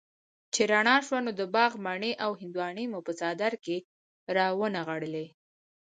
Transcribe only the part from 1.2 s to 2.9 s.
نو د باغ مڼې او هندواڼې